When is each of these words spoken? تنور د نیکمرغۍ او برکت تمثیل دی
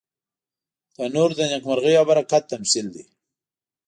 تنور 0.95 1.29
د 1.39 1.39
نیکمرغۍ 1.51 1.93
او 1.97 2.05
برکت 2.09 2.43
تمثیل 2.53 2.85
دی 2.93 3.03